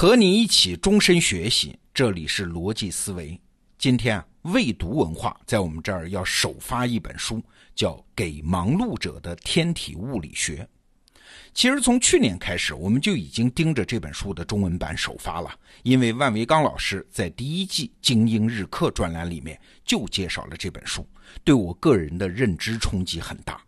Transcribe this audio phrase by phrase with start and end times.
[0.00, 3.36] 和你一起终身学习，这里是逻辑思维。
[3.76, 7.42] 今天啊，未读文化在我们这儿要首发一本书，
[7.74, 10.62] 叫《给忙碌者的天体物理学》。
[11.52, 15.52] 其实从去年开始，我们就已经盯着这本书的中文版首发了，
[15.82, 21.04] 因为万维刚老师在第一季《精英日课》专栏里面就介绍了这本书，
[21.42, 23.60] 对我个人的认知冲击很大。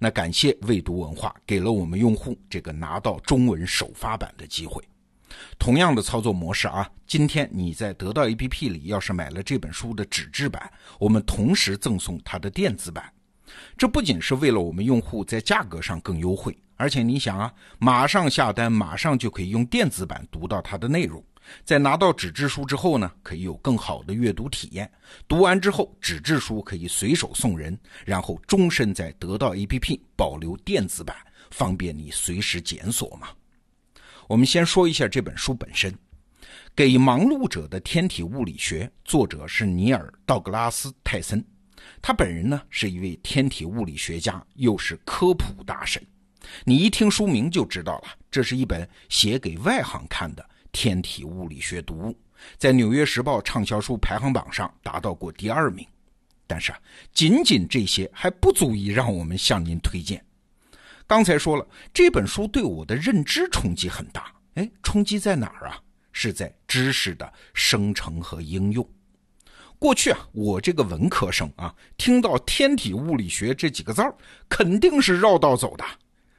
[0.00, 4.82] 那感谢未读文化给了我们用户这个拿到中文首发版的机会。
[5.58, 13.12] 同样的操作模式啊，今天你在得到 APP 里要是买了这本书的纸质版，我们同时赠送它的电子版。
[13.76, 21.22] 这不仅是为了我们用户在价格上更优惠，而且你想啊，马上下单，马上就可以用电子版读到它的内容。
[21.64, 24.88] 在拿到纸质书之后呢，可以有更好的阅读体验。
[25.26, 31.16] 读完之后，纸质书可以随手送人，然后终身在得到 APP 保留电子版，
[31.50, 33.28] 方便你随时检索嘛。
[34.30, 35.90] 我们先说一下这本书本身，
[36.72, 41.44] 《给忙碌者的天体物理学》，作者是尼尔·道格拉斯·泰森，
[42.00, 46.00] 他本人呢是一位天体物理学家，又是科普大神。
[46.62, 52.16] 你一听书名就知道了，这是一本写给外行看的天体物理学读物，
[52.56, 55.84] 在《纽约时报》畅销书排行榜上达到过第二名。
[56.46, 56.78] 但是啊，
[57.12, 60.24] 仅仅这些还不足以让我们向您推荐。
[61.10, 64.32] 刚才说了，这本书对我的认知冲击很大。
[64.54, 65.76] 哎，冲击在哪儿啊？
[66.12, 68.88] 是在知识的生成和应用。
[69.76, 74.14] 过去啊，我这个文科生啊，听到天体物理学这几个字儿，
[74.48, 75.84] 肯定是绕道走的。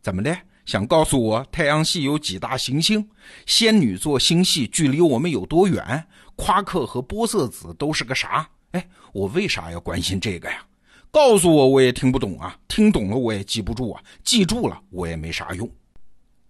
[0.00, 0.38] 怎么的？
[0.64, 3.10] 想告诉我太阳系有几大行星？
[3.46, 6.06] 仙女座星系距离我们有多远？
[6.36, 8.48] 夸克和玻色子都是个啥？
[8.70, 10.64] 哎，我为啥要关心这个呀？
[11.12, 12.58] 告诉我，我也听不懂啊！
[12.66, 14.02] 听懂了，我也记不住啊！
[14.24, 15.70] 记住了，我也没啥用。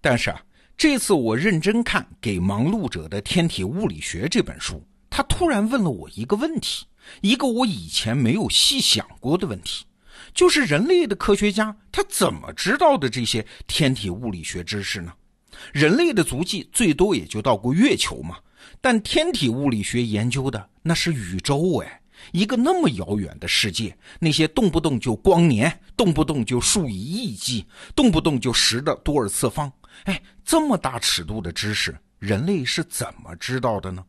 [0.00, 0.40] 但是啊，
[0.76, 6.86] 这次我认真看《给忙碌者的天体物理学》这本书，他突然问了我一个问题，
[7.22, 9.84] 一个我以前没有细想过的问题，
[10.32, 15.12] 就是人类的科学家他怎么知道的这些天体物理学知识呢？
[15.72, 18.36] 人类的足迹最多也就到过月球嘛，
[18.80, 21.98] 但天体物理学研究的那是宇宙哎。
[22.30, 29.70] 一个那么遥远的世界，那些动不动就光年，动不动就数以亿计，动不动就十的多尔次方，
[30.04, 34.04] 哎，这么大尺度的知识，人类是怎么知道的呢？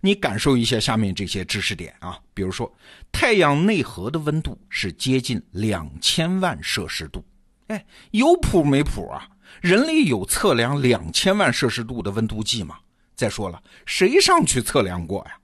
[0.00, 2.70] 你感受一下下面这些知识点啊，比如说，
[3.10, 7.24] 太阳内核的温度是接近两千万摄氏度，
[7.68, 9.26] 哎，有谱没谱啊？
[9.62, 12.78] 人类有测量两千万摄氏度的温度计吗？
[13.14, 15.38] 再说了，谁上去测量过呀？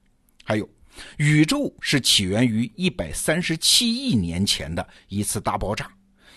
[0.44, 0.68] 还有。
[1.18, 5.90] 宇宙是起源于一百三十七亿年前的一次大爆炸。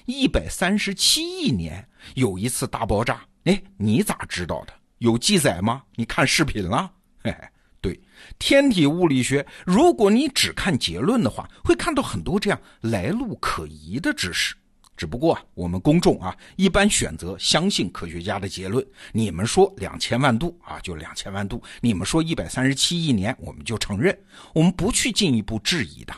[0.05, 1.83] 一百三十七亿年
[2.13, 4.73] 有一次大爆炸，哎，你咋知道的？
[4.99, 5.81] 有记载吗？
[5.95, 6.91] 你看视频了？
[7.23, 7.47] 嘿嘿，
[7.81, 7.99] 对，
[8.37, 14.53] 天体物理学，如果你只看结论的话，会看到很多这样来路可疑的知识。
[14.97, 18.85] 只不过啊，我们公众啊，一般选择相信科学家的结论。
[19.11, 24.17] 你们说两千万度啊，就两千万度；你们说一百三十七亿年，我们就承认，
[24.53, 26.13] 我们不去进一步质疑的。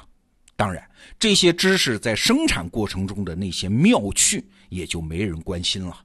[0.55, 0.83] 当然，
[1.19, 6.03] 这些知识在生产过程中的那些妙趣，也就没人关心了。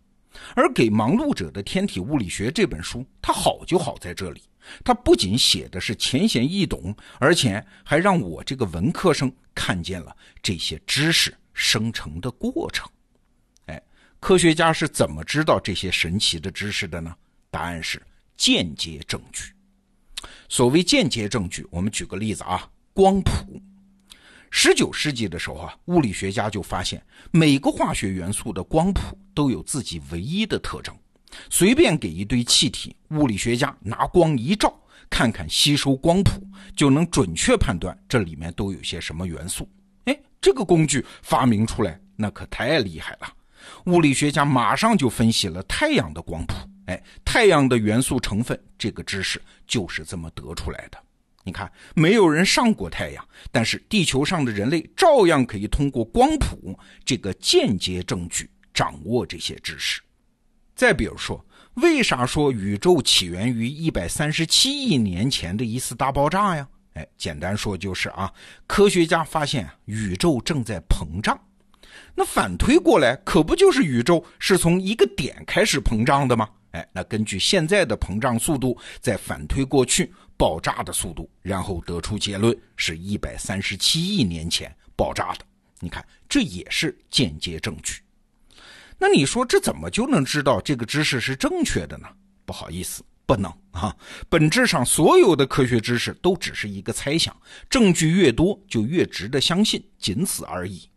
[0.55, 4.43] 而给忙碌者的天体物理学这本书，它好就好在这里，
[4.83, 11.35] 它不仅写的是浅显易懂，而且还让我这个文科生看见了这些知识。
[11.55, 12.89] 生成的过程，
[13.67, 13.83] 哎，
[14.21, 17.15] 科学家是怎么知道这些神奇的知识的呢？
[17.51, 18.01] 答案是
[18.37, 19.53] 间接证据。
[20.49, 23.61] 所谓间接证据，我们举个例子啊，光谱。
[24.51, 30.95] 十九世纪的时候啊，物理学家就发现每个化学元素的光谱都有自己唯一的特征。
[31.49, 36.47] 随便给一堆气体，物理学家拿光一照，看看吸收光谱，
[36.77, 39.67] 就能准确判断这里面都有些什么元素。
[40.43, 43.33] 这个工具发明出来，那可太厉害了。
[43.87, 46.55] 物理学家马上就分析了太阳的光谱，
[46.87, 50.99] 哎，太阳的元素成分，这个知识就是这么得出来的。
[51.45, 60.03] 你看，没有人上过太阳，但是地球上的人类照样可以通过光谱这个间接证据掌握这些知识。
[60.75, 66.69] 再比如说，为啥说宇宙起源于一百三十七亿年前的一次大爆炸呀？
[66.95, 68.33] 哎，简单说就是啊，
[68.67, 71.39] 科学家发现宇宙正在膨胀，
[72.15, 76.49] 那反推过来，可不就是宇宙是从一个点开始膨胀的吗？
[76.73, 85.45] 哎，那根据现在的膨胀速度，再反推过去爆炸的速度，然后得出结论是一百三十七亿年前爆炸的。
[85.81, 88.01] 你看，这也是间接证据。
[88.99, 92.09] 那你说这怎么就能知道这个知识是正确的呢？
[92.45, 93.97] 不好意思，不能啊！
[94.29, 97.37] 本质上，所有的科学知识都只是一个猜想，
[97.69, 100.89] 证据越多就越值得相信，仅此而已。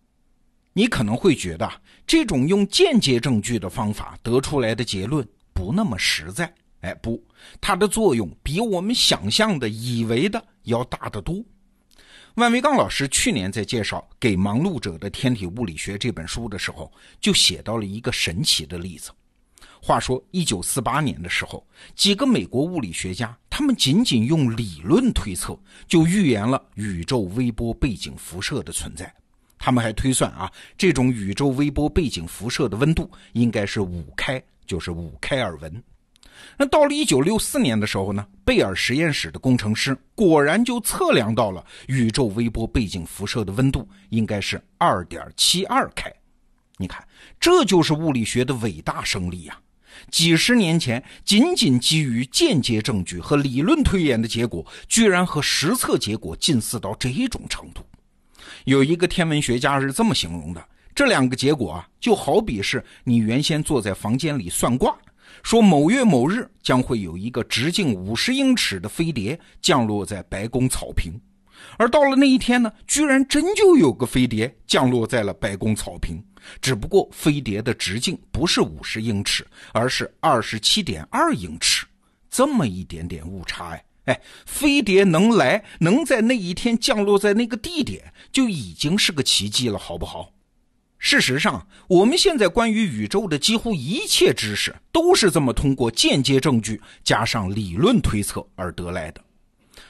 [0.74, 1.70] 你可能会觉得，
[2.06, 6.54] 这种用间接证据的方法得出来的结论不那么实在。
[6.82, 7.24] 哎，不，
[7.60, 11.44] 它的作用比我们想象的、以为的要大得多。
[12.36, 16.92] 万维刚老师去年在介绍《给忙碌者的天体物理学》这本书的时候，
[17.22, 19.10] 就写到了一个神奇的例子。
[19.88, 25.56] 话说，一九四八年的时候，几个美国物理学家，他们仅仅用理论推测，
[25.88, 29.14] 就预言了宇宙微波背景辐射的存在。
[29.60, 35.84] 他们还推算啊，这种宇宙微波背景辐射的温度应该是五开，就是五开尔文。
[36.58, 46.12] 那到了一九六四年的时候呢，贝尔实验室的工程师果然就测量到了宇宙微波背景辐射的温度应该是二点七二开。
[46.78, 47.08] 你看，
[47.40, 49.56] 这就是物理学的伟大胜利呀！
[50.12, 57.82] 几十年前，仅仅基于间接证据和理论推演的结果，居然和实测结果近似到这种程度。
[58.66, 60.64] 有一个天文学家是这么形容的：
[60.94, 64.96] 这两个结果啊，就好比是你原先坐在房间里算卦。
[65.44, 71.14] 说某月某日将会有一个直径五十英尺的飞碟降落在白宫草坪，
[71.78, 76.24] 而到了那一天呢，居然真就有个飞碟降落在了白宫草坪，
[76.62, 81.86] 只不过飞碟的直径不是五十英尺，而是二十七点二英尺，
[82.30, 90.32] 这么一点点误差哎哎，飞碟能来，能在那一天降落在那个地点，就已经是个奇迹了，好不好？
[91.00, 99.22] 事实上，我们现在关于宇宙的几乎一切知识，都是这么通过间接证据加上理论推测而得来的。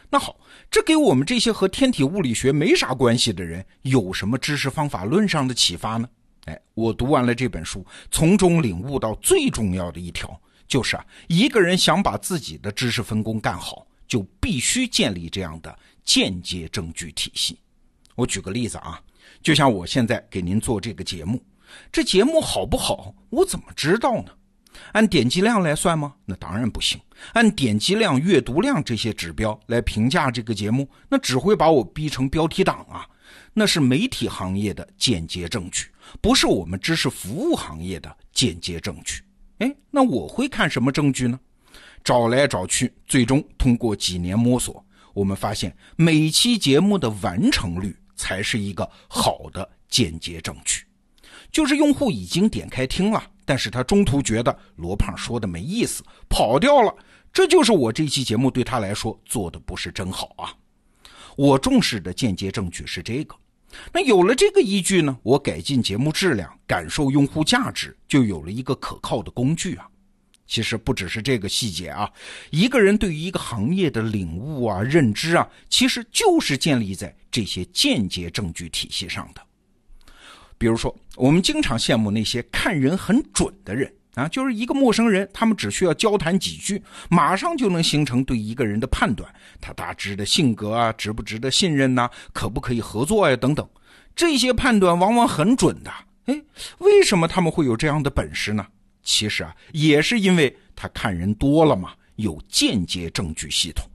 [0.09, 0.37] 那好，
[0.71, 6.07] 这给我们这些和天体物理学没啥关系的人，有什么知识方法论上的启发呢？
[6.45, 17.59] 哎，我读完了这本书，从中领悟到最重要的一条，就是啊，一个人想把自己的知识分工干好，就必须建立这样的间接证据体系。
[18.15, 19.01] 我举个例子啊。
[19.41, 21.43] 就像我现在给您做这个节目，
[21.91, 24.31] 这节目好不好，我怎么知道呢？
[24.91, 26.15] 按点击量来算吗？
[26.25, 26.99] 那当然不行。
[27.33, 33.07] 按点击量、阅读量这些指标来评价这个节目，那只会把我逼成标题党啊！
[33.53, 35.87] 那是媒体行业的间接证据，
[36.21, 39.21] 不是我们知识服务行业的间接证据。
[39.59, 41.39] 哎，那我会看什么证据呢？
[42.03, 47.95] 找来找去，最终通过几年摸索，我们发现每期节目的完成率。
[48.17, 50.85] 才是一个好的间接证据，
[51.51, 56.95] 就是用户已经点开听了，但是他中途觉得罗胖说的没意思，跑掉了。
[57.33, 60.55] 这就是我这期节目对他来说做的不是真好啊。
[61.35, 63.35] 我重视的间接证据是这个。
[63.91, 69.87] 那有了这个依据呢，我改进节目质量，感受用户价值，就有了一个可靠的工具啊。
[70.47, 72.07] 其实不只是这个细节啊，
[72.51, 79.41] 一个人对于一个行业的领悟啊、认知啊，其实就是建立在这些间接证据体系上的。
[80.57, 89.29] 比如说，我们经常羡慕那些看人很准的人啊，就是一个陌生人，他们只需要交谈几句，马上就能形成对一个人的判断，
[89.61, 93.67] 他大致的性格啊，值不值得信任呐，可不可以合作呀，等等，
[94.15, 95.91] 这些判断往往很准的。
[96.25, 96.41] 哎，
[96.79, 98.65] 为什么他们会有这样的本事呢？
[99.03, 103.85] 其实啊，也是因为他看人多了嘛，有间接证据系统。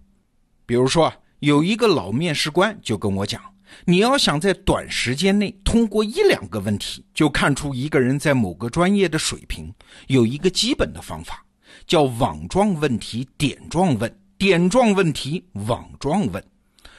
[0.65, 3.43] 比如说，有一个老面试官就跟我讲，
[3.85, 9.73] 你要想在短时间内通过一两个问题就看出一个人在某个专业的水平，
[10.09, 11.45] 有一个基本的方法，
[11.87, 16.43] 叫网状问题点状问，点状问题网状问。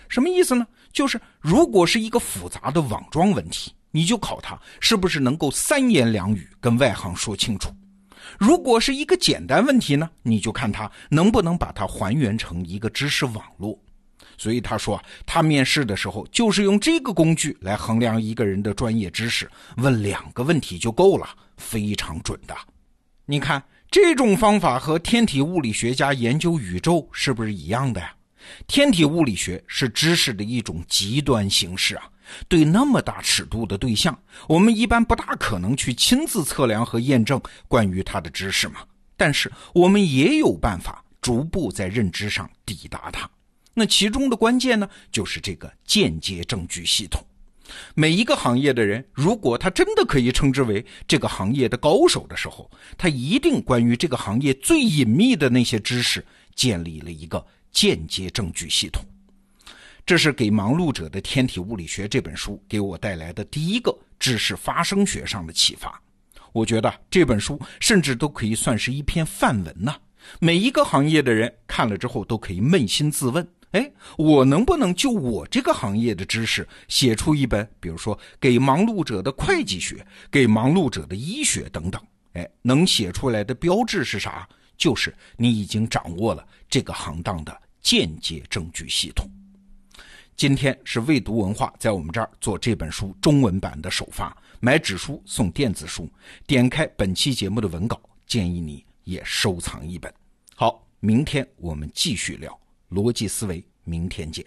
[0.07, 0.65] 什么意思呢？
[0.91, 7.69] 就是如果是一个复杂的网状问题，你就考他是不是能够三言两语跟外行说清楚。
[8.37, 13.79] 如果是一个简单问题呢，你就看他能不能把它还原成一个知识网络。
[14.41, 22.55] 所以他说，他面试的时候就是用这个工具来衡量一个人的专业知识，问两个问题就够了，非常准的。
[23.27, 28.11] 你看这种方法和天体物理学家研究宇宙是不是一样的呀？
[28.65, 32.09] 天体物理学是知识的一种极端形式啊。
[32.47, 34.17] 对那么大尺度的对象，
[34.47, 38.77] 我们一般不大可能去亲自测量和验证关于它的知识嘛。
[39.15, 43.29] 但是我们也有办法逐步在认知上抵达它。
[43.73, 47.25] 那其中的关键呢，就是这个间接证据系统。
[47.95, 59.05] 每一个行业的人，如果他真的可以称之为这个行业的高手的时候，他一定关于这个行业最隐秘的那些知识，建立了一个间接证据系统。
[60.05, 66.01] 这是给忙碌者的天体物理学这本书给我带来的第一个知识发生学上的启发。
[66.51, 69.95] 我觉得这本书甚至都可以算是一篇范文呐，
[70.39, 82.01] 每一个行业的人看了之后都可以扪心自问：哎，我能不能就我这个行业的知识写出一本，比如说给忙碌者的会计学、给忙碌者的医学等等？
[82.33, 84.47] 哎，能写出来的标志是啥？
[84.77, 89.29] 就是你已经掌握了这个行当的间接证据系统。
[90.35, 96.09] 今天是未读文化在我们这儿做这本书中文版的首发，买纸书送电子书。
[96.47, 100.11] 点开本期节目的文稿，建议你也收藏一本。
[100.55, 102.57] 好，明天我们继续聊
[102.91, 104.45] 逻辑思维，明天见。